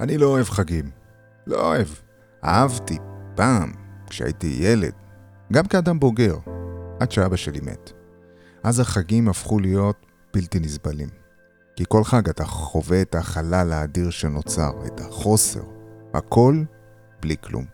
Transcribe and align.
אני 0.00 0.18
לא 0.18 0.26
אוהב 0.26 0.46
חגים. 0.46 0.90
לא 1.46 1.60
אוהב. 1.60 1.86
אהבתי 2.44 2.98
פעם, 3.34 3.72
כשהייתי 4.06 4.56
ילד, 4.60 4.92
גם 5.52 5.66
כאדם 5.66 6.00
בוגר, 6.00 6.38
עד 7.00 7.12
שאבא 7.12 7.36
שלי 7.36 7.60
מת. 7.60 7.92
אז 8.62 8.80
החגים 8.80 9.28
הפכו 9.28 9.58
להיות 9.58 10.06
בלתי 10.34 10.60
נסבלים. 10.60 11.08
כי 11.76 11.84
כל 11.88 12.04
חג 12.04 12.28
אתה 12.28 12.44
חווה 12.44 13.02
את 13.02 13.14
החלל 13.14 13.72
האדיר 13.72 14.10
שנוצר, 14.10 14.70
את 14.86 15.00
החוסר. 15.00 15.62
הכל 16.14 16.62
בלי 17.22 17.36
כלום. 17.40 17.64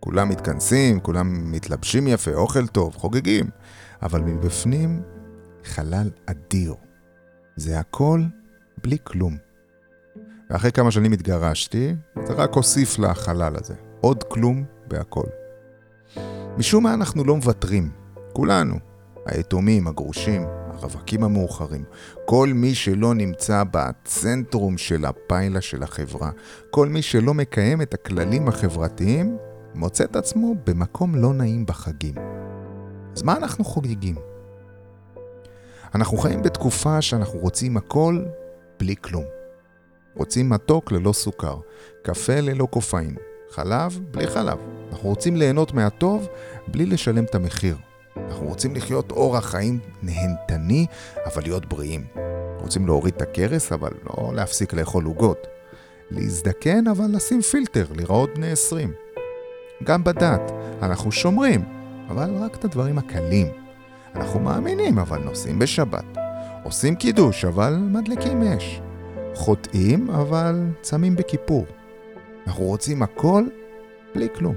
כולם 0.00 0.28
מתכנסים, 0.28 1.00
כולם 1.00 1.52
מתלבשים 1.52 2.06
יפה, 2.06 2.34
אוכל 2.34 2.66
טוב, 2.66 2.96
חוגגים, 2.96 3.50
אבל 4.02 4.20
מבפנים 4.20 5.02
חלל 5.64 6.10
אדיר. 6.26 6.74
זה 7.56 7.78
הכל 7.78 8.22
בלי 8.82 8.96
כלום. 9.04 9.45
ואחרי 10.50 10.72
כמה 10.72 10.90
שנים 10.90 11.12
התגרשתי, 11.12 11.94
זה 12.26 12.32
רק 12.32 12.54
הוסיף 12.54 12.98
לחלל 12.98 13.56
הזה. 13.56 13.74
עוד 14.00 14.22
כלום 14.22 14.64
בהכל. 14.88 15.26
משום 16.58 16.84
מה 16.84 16.94
אנחנו 16.94 17.24
לא 17.24 17.36
מוותרים. 17.36 17.90
כולנו. 18.32 18.74
היתומים, 19.26 19.88
הגרושים, 19.88 20.46
הרווקים 20.68 21.24
המאוחרים. 21.24 21.84
כל 22.24 22.48
מי 22.54 22.74
שלא 22.74 23.14
נמצא 23.14 23.62
בצנטרום 23.70 24.78
של 24.78 25.04
הפיילה 25.04 25.60
של 25.60 25.82
החברה. 25.82 26.30
כל 26.70 26.88
מי 26.88 27.02
שלא 27.02 27.34
מקיים 27.34 27.82
את 27.82 27.94
הכללים 27.94 28.48
החברתיים, 28.48 29.36
מוצא 29.74 30.04
את 30.04 30.16
עצמו 30.16 30.54
במקום 30.66 31.14
לא 31.14 31.32
נעים 31.32 31.66
בחגים. 31.66 32.14
אז 33.16 33.22
מה 33.22 33.36
אנחנו 33.36 33.64
חוגגים? 33.64 34.14
אנחנו 35.94 36.16
חיים 36.16 36.42
בתקופה 36.42 37.02
שאנחנו 37.02 37.38
רוצים 37.38 37.76
הכל 37.76 38.24
בלי 38.78 38.94
כלום. 39.00 39.35
רוצים 40.16 40.48
מתוק 40.48 40.92
ללא 40.92 41.12
סוכר, 41.12 41.56
קפה 42.02 42.40
ללא 42.40 42.66
קופאין, 42.70 43.16
חלב 43.50 44.00
בלי 44.10 44.26
חלב. 44.26 44.58
אנחנו 44.92 45.08
רוצים 45.08 45.36
ליהנות 45.36 45.72
מהטוב 45.74 46.28
בלי 46.68 46.86
לשלם 46.86 47.24
את 47.24 47.34
המחיר. 47.34 47.76
אנחנו 48.16 48.46
רוצים 48.46 48.74
לחיות 48.74 49.10
אורח 49.10 49.50
חיים 49.50 49.78
נהנתני, 50.02 50.86
אבל 51.26 51.42
להיות 51.42 51.66
בריאים. 51.66 52.04
רוצים 52.60 52.86
להוריד 52.86 53.14
את 53.16 53.22
הכרס, 53.22 53.72
אבל 53.72 53.90
לא 54.04 54.34
להפסיק 54.34 54.74
לאכול 54.74 55.04
עוגות. 55.04 55.46
להזדקן, 56.10 56.86
אבל 56.86 57.06
לשים 57.12 57.42
פילטר, 57.42 57.86
לראות 57.96 58.30
בני 58.34 58.50
20. 58.50 58.92
גם 59.84 60.04
בדת, 60.04 60.52
אנחנו 60.82 61.12
שומרים, 61.12 61.64
אבל 62.08 62.30
רק 62.44 62.56
את 62.56 62.64
הדברים 62.64 62.98
הקלים. 62.98 63.46
אנחנו 64.14 64.40
מאמינים, 64.40 64.98
אבל 64.98 65.18
נוסעים 65.18 65.58
בשבת. 65.58 66.04
עושים 66.64 66.94
קידוש, 66.94 67.44
אבל 67.44 67.76
מדליקים 67.76 68.42
אש. 68.42 68.80
חוטאים, 69.36 70.10
אבל 70.10 70.64
צמים 70.80 71.16
בכיפור. 71.16 71.66
אנחנו 72.46 72.64
רוצים 72.64 73.02
הכל 73.02 73.44
בלי 74.14 74.28
כלום. 74.34 74.54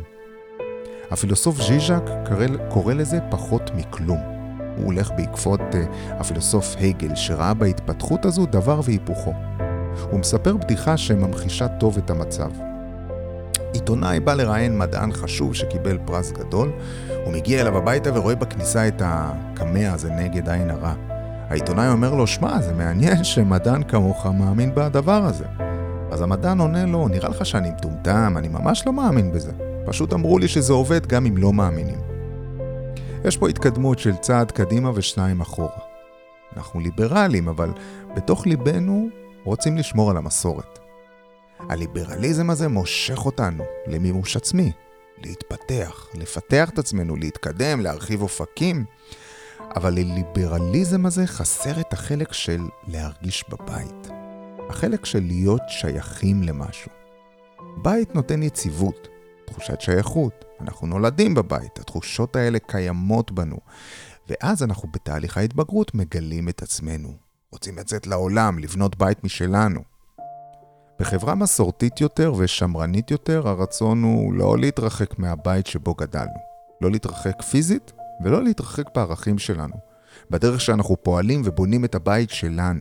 הפילוסוף 1.11 1.61
ז'יז'ק 1.61 2.03
קורא, 2.27 2.45
קורא 2.69 2.93
לזה 2.93 3.19
פחות 3.29 3.71
מכלום. 3.75 4.17
הוא 4.77 4.85
הולך 4.85 5.11
בעקבות 5.17 5.59
uh, 5.59 5.75
הפילוסוף 6.09 6.75
הייגל, 6.77 7.15
שראה 7.15 7.53
בהתפתחות 7.53 8.25
הזו 8.25 8.45
דבר 8.45 8.79
והיפוכו. 8.83 9.33
הוא 10.11 10.19
מספר 10.19 10.57
בדיחה 10.57 10.97
שממחישה 10.97 11.67
טוב 11.67 11.97
את 11.97 12.09
המצב. 12.09 12.51
עיתונאי 13.73 14.19
בא 14.19 14.33
לראיין 14.33 14.77
מדען 14.77 15.11
חשוב 15.11 15.55
שקיבל 15.55 15.97
פרס 16.05 16.31
גדול, 16.31 16.71
הוא 17.25 17.33
מגיע 17.33 17.61
אליו 17.61 17.77
הביתה 17.77 18.09
ורואה 18.13 18.35
בכניסה 18.35 18.87
את 18.87 19.01
הקמע 19.05 19.93
הזה 19.93 20.11
נגד 20.11 20.49
עין 20.49 20.69
הרע. 20.69 21.08
העיתונאי 21.49 21.89
אומר 21.89 22.13
לו, 22.13 22.27
שמע, 22.27 22.61
זה 22.61 22.73
מעניין 22.73 23.23
שמדען 23.23 23.83
כמוך 23.83 24.25
מאמין 24.25 24.75
בדבר 24.75 25.25
הזה. 25.25 25.45
אז 26.11 26.21
המדען 26.21 26.59
עונה 26.59 26.85
לו, 26.85 27.07
נראה 27.07 27.29
לך 27.29 27.45
שאני 27.45 27.69
מטומטם, 27.69 28.33
אני 28.37 28.47
ממש 28.47 28.85
לא 28.85 28.93
מאמין 28.93 29.31
בזה. 29.31 29.51
פשוט 29.85 30.13
אמרו 30.13 30.39
לי 30.39 30.47
שזה 30.47 30.73
עובד 30.73 31.05
גם 31.05 31.25
אם 31.25 31.37
לא 31.37 31.53
מאמינים. 31.53 31.99
יש 33.25 33.37
פה 33.37 33.49
התקדמות 33.49 33.99
של 33.99 34.15
צעד 34.15 34.51
קדימה 34.51 34.91
ושניים 34.95 35.41
אחורה. 35.41 35.79
אנחנו 36.57 36.79
ליברלים, 36.79 37.47
אבל 37.47 37.69
בתוך 38.15 38.47
ליבנו 38.47 39.09
רוצים 39.43 39.77
לשמור 39.77 40.11
על 40.11 40.17
המסורת. 40.17 40.79
הליברליזם 41.69 42.49
הזה 42.49 42.67
מושך 42.67 43.25
אותנו 43.25 43.63
למימוש 43.87 44.35
עצמי, 44.35 44.71
להתפתח, 45.23 46.07
לפתח 46.13 46.69
את 46.69 46.79
עצמנו, 46.79 47.15
להתקדם, 47.15 47.81
להרחיב 47.81 48.21
אופקים, 48.21 48.85
אבל 49.75 49.93
לליברליזם 49.93 51.05
הזה 51.05 51.27
חסר 51.27 51.79
את 51.79 51.93
החלק 51.93 52.33
של 52.33 52.61
להרגיש 52.87 53.45
בבית. 53.49 54.09
החלק 54.69 55.05
של 55.05 55.19
להיות 55.19 55.61
שייכים 55.67 56.43
למשהו. 56.43 56.91
בית 57.81 58.15
נותן 58.15 58.43
יציבות, 58.43 59.07
תחושת 59.45 59.81
שייכות. 59.81 60.45
אנחנו 60.61 60.87
נולדים 60.87 61.33
בבית, 61.33 61.79
התחושות 61.79 62.35
האלה 62.35 62.59
קיימות 62.59 63.31
בנו. 63.31 63.57
ואז 64.27 64.63
אנחנו 64.63 64.89
בתהליך 64.91 65.37
ההתבגרות 65.37 65.95
מגלים 65.95 66.49
את 66.49 66.61
עצמנו. 66.61 67.13
רוצים 67.51 67.77
לצאת 67.77 68.07
לעולם, 68.07 68.59
לבנות 68.59 68.97
בית 68.97 69.23
משלנו. 69.23 69.81
בחברה 70.99 71.35
מסורתית 71.35 72.01
יותר 72.01 72.33
ושמרנית 72.37 73.11
יותר, 73.11 73.47
הרצון 73.47 74.03
הוא 74.03 74.33
לא 74.33 74.57
להתרחק 74.57 75.19
מהבית 75.19 75.67
שבו 75.67 75.93
גדלנו. 75.93 76.39
לא 76.81 76.91
להתרחק 76.91 77.41
פיזית 77.41 77.91
ולא 78.23 78.43
להתרחק 78.43 78.85
בערכים 78.95 79.39
שלנו. 79.39 79.75
בדרך 80.29 80.61
שאנחנו 80.61 81.03
פועלים 81.03 81.41
ובונים 81.45 81.85
את 81.85 81.95
הבית 81.95 82.29
שלנו. 82.29 82.79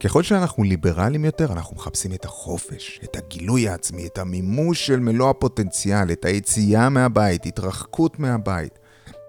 ככל 0.00 0.22
שאנחנו 0.22 0.62
ליברליים 0.62 1.24
יותר, 1.24 1.52
אנחנו 1.52 1.76
מחפשים 1.76 2.12
את 2.12 2.24
החופש, 2.24 3.00
את 3.04 3.16
הגילוי 3.16 3.68
העצמי, 3.68 4.06
את 4.06 4.18
המימוש 4.18 4.86
של 4.86 5.00
מלוא 5.00 5.30
הפוטנציאל, 5.30 6.12
את 6.12 6.24
היציאה 6.24 6.88
מהבית, 6.88 7.46
התרחקות 7.46 8.18
מהבית. 8.18 8.78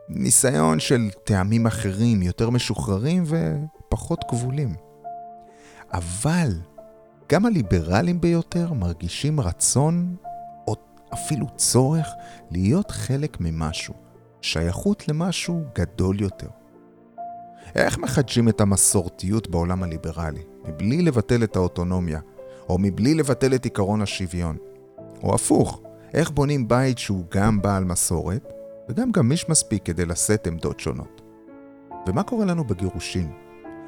ניסיון 0.10 0.80
של 0.80 1.10
טעמים 1.24 1.68
אחרים, 1.68 2.22
יותר 2.22 2.50
משוחררים 2.50 3.24
ופחות 3.26 4.20
כבולים. 4.30 4.76
אבל 5.94 6.52
גם 7.30 7.46
הליברליים 7.46 8.22
ביותר 8.22 8.74
מרגישים 8.74 9.40
רצון, 9.40 10.16
או 10.68 10.76
אפילו 11.14 11.48
צורך, 11.56 12.08
להיות 12.52 12.92
חלק 12.92 13.38
ממשהו, 13.40 13.94
שייכות 14.46 15.08
למשהו 15.08 15.64
גדול 15.76 16.22
יותר. 16.22 16.48
איך 17.76 17.98
מחדשים 17.98 18.50
את 18.50 18.62
המסורתיות 18.62 19.48
בעולם 19.48 19.84
הליברלי, 19.84 20.44
מבלי 20.68 21.02
לבטל 21.02 21.44
את 21.44 21.56
האוטונומיה, 21.56 22.20
או 22.70 22.78
מבלי 22.80 23.14
לבטל 23.14 23.56
את 23.56 23.66
עקרון 23.66 24.02
השוויון? 24.02 24.58
או 25.24 25.36
הפוך, 25.36 25.82
איך 26.14 26.32
בונים 26.32 26.68
בית 26.68 26.98
שהוא 26.98 27.26
גם 27.32 27.62
בעל 27.62 27.84
מסורת, 27.84 28.54
וגם 28.90 29.12
גמיש 29.12 29.50
מספיק 29.50 29.86
כדי 29.86 30.06
לשאת 30.06 30.48
עמדות 30.48 30.80
שונות? 30.80 31.22
ומה 32.08 32.24
קורה 32.24 32.46
לנו 32.46 32.64
בגירושין? 32.64 33.32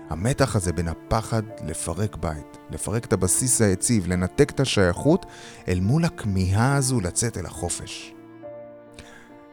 המתח 0.09 0.55
הזה 0.55 0.73
בין 0.73 0.87
הפחד 0.87 1.43
לפרק 1.67 2.15
בית, 2.15 2.57
לפרק 2.71 3.05
את 3.05 3.13
הבסיס 3.13 3.61
היציב, 3.61 4.07
לנתק 4.07 4.51
את 4.51 4.59
השייכות, 4.59 5.25
אל 5.67 5.79
מול 5.79 6.05
הכמיהה 6.05 6.75
הזו 6.75 6.99
לצאת 6.99 7.37
אל 7.37 7.45
החופש. 7.45 8.16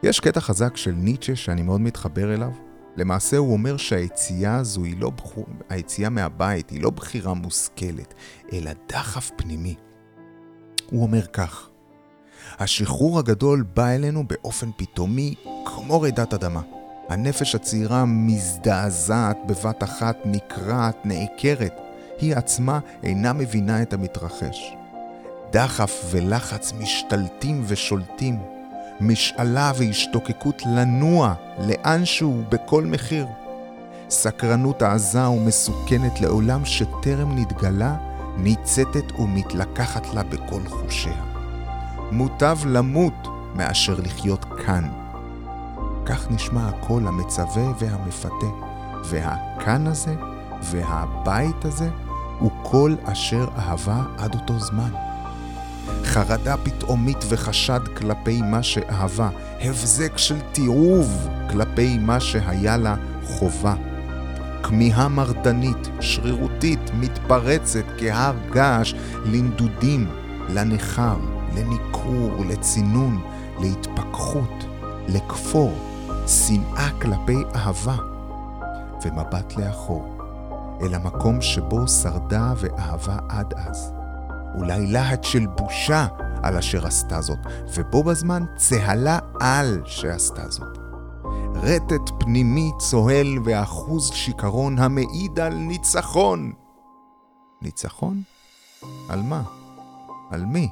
יש 0.04 0.20
קטע 0.20 0.40
חזק 0.40 0.76
של 0.76 0.92
ניטשה 0.96 1.36
שאני 1.36 1.62
מאוד 1.62 1.80
מתחבר 1.80 2.34
אליו, 2.34 2.50
למעשה 2.96 3.36
הוא 3.36 3.52
אומר 3.52 3.76
שהיציאה 3.76 4.56
הזו 4.56 4.84
היא 4.84 4.96
לא, 4.98 5.10
בחור... 5.10 5.46
היציאה 5.68 6.10
מהבית 6.10 6.70
היא 6.70 6.82
לא 6.82 6.90
בחירה 6.90 7.34
מושכלת, 7.34 8.14
אלא 8.52 8.70
דחף 8.88 9.30
פנימי. 9.36 9.74
הוא 10.90 11.02
אומר 11.02 11.26
כך, 11.26 11.68
השחרור 12.58 13.18
הגדול 13.18 13.64
בא 13.74 13.88
אלינו 13.88 14.24
באופן 14.28 14.70
פתאומי 14.76 15.34
כמו 15.64 16.00
רעידת 16.00 16.34
אדמה. 16.34 16.60
הנפש 17.08 17.54
הצעירה 17.54 18.04
מזדעזעת 18.04 19.38
בבת 19.46 19.82
אחת, 19.82 20.16
נקרעת, 20.24 21.06
נעקרת. 21.06 21.74
היא 22.18 22.36
עצמה 22.36 22.78
אינה 23.02 23.32
מבינה 23.32 23.82
את 23.82 23.92
המתרחש. 23.92 24.74
דחף 25.50 26.04
ולחץ 26.10 26.72
משתלטים 26.72 27.62
ושולטים. 27.66 28.53
משאלה 29.00 29.72
והשתוקקות 29.76 30.62
לנוע 30.66 31.34
לאנשהו 31.58 32.42
בכל 32.48 32.84
מחיר. 32.84 33.26
סקרנות 34.10 34.82
עזה 34.82 35.28
ומסוכנת 35.28 36.20
לעולם 36.20 36.64
שטרם 36.64 37.38
נתגלה, 37.38 37.96
ניצתת 38.36 39.18
ומתלקחת 39.18 40.14
לה 40.14 40.22
בכל 40.22 40.60
חושיה. 40.68 41.22
מוטב 42.12 42.58
למות 42.66 43.28
מאשר 43.54 43.94
לחיות 43.98 44.44
כאן. 44.44 44.88
כך 46.06 46.30
נשמע 46.30 46.68
הקול 46.68 47.06
המצווה 47.06 47.72
והמפתה, 47.78 48.46
והכאן 49.04 49.86
הזה 49.86 50.14
והבית 50.62 51.64
הזה 51.64 51.88
הוא 52.38 52.50
כל 52.62 52.94
אשר 53.04 53.48
אהבה 53.58 54.02
עד 54.18 54.34
אותו 54.34 54.58
זמן. 54.58 55.03
חרדה 56.04 56.56
פתאומית 56.56 57.24
וחשד 57.28 57.80
כלפי 57.96 58.42
מה 58.42 58.62
שאהבה, 58.62 59.28
הבזק 59.60 60.18
של 60.18 60.40
תיעוב 60.52 61.28
כלפי 61.50 61.98
מה 61.98 62.20
שהיה 62.20 62.76
לה 62.76 62.94
חובה. 63.24 63.74
כמיהה 64.62 65.08
מרדנית, 65.08 65.88
שרירותית, 66.00 66.80
מתפרצת 66.94 67.84
כהר 67.98 68.34
געש 68.52 68.94
לנדודים, 69.24 70.06
לניכר, 70.48 71.16
לניכור, 71.54 72.44
לצינון, 72.48 73.22
להתפכחות, 73.60 74.64
לכפור, 75.08 75.72
שנאה 76.26 76.90
כלפי 77.00 77.36
אהבה, 77.54 77.96
ומבט 79.04 79.56
לאחור, 79.56 80.18
אל 80.82 80.94
המקום 80.94 81.40
שבו 81.40 81.88
שרדה 81.88 82.52
ואהבה 82.56 83.16
עד 83.28 83.54
אז. 83.56 83.93
אולי 84.54 84.86
להט 84.86 85.24
של 85.24 85.46
בושה 85.46 86.06
על 86.42 86.56
אשר 86.56 86.86
עשתה 86.86 87.20
זאת, 87.20 87.38
ובו 87.74 88.02
בזמן 88.02 88.44
צהלה 88.56 89.18
על 89.40 89.82
שעשתה 89.86 90.48
זאת. 90.48 90.78
רטט 91.54 92.10
פנימי 92.20 92.70
צוהל 92.78 93.26
ואחוז 93.44 94.10
שיכרון 94.12 94.78
המעיד 94.78 95.38
על 95.38 95.54
ניצחון. 95.54 96.52
ניצחון? 97.62 98.22
על 99.08 99.22
מה? 99.22 99.42
על 100.30 100.44
מי? 100.44 100.70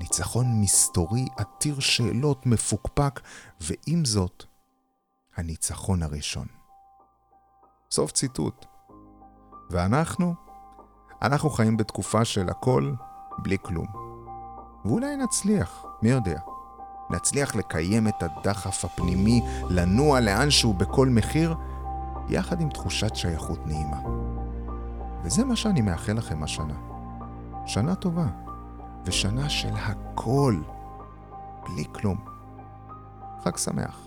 ניצחון 0.00 0.60
מסתורי 0.60 1.26
עתיר 1.36 1.80
שאלות 1.80 2.46
מפוקפק, 2.46 3.20
ועם 3.60 4.04
זאת, 4.04 4.44
הניצחון 5.36 6.02
הראשון. 6.02 6.46
סוף 7.90 8.12
ציטוט. 8.12 8.66
ואנחנו? 9.70 10.45
אנחנו 11.22 11.50
חיים 11.50 11.76
בתקופה 11.76 12.24
של 12.24 12.48
הכל 12.48 12.94
בלי 13.38 13.56
כלום. 13.62 13.86
ואולי 14.84 15.16
נצליח, 15.16 15.84
מי 16.02 16.08
יודע. 16.08 16.40
נצליח 17.10 17.56
לקיים 17.56 18.08
את 18.08 18.22
הדחף 18.22 18.84
הפנימי, 18.84 19.42
לנוע 19.70 20.20
לאנשהו 20.20 20.72
בכל 20.72 21.08
מחיר, 21.08 21.54
יחד 22.28 22.60
עם 22.60 22.68
תחושת 22.68 23.16
שייכות 23.16 23.66
נעימה. 23.66 24.00
וזה 25.22 25.44
מה 25.44 25.56
שאני 25.56 25.80
מאחל 25.80 26.12
לכם 26.12 26.42
השנה. 26.42 26.74
שנה 27.66 27.94
טובה, 27.94 28.26
ושנה 29.04 29.48
של 29.48 29.74
הכל, 29.76 30.56
בלי 31.64 31.84
כלום. 31.92 32.18
חג 33.44 33.56
שמח. 33.56 34.05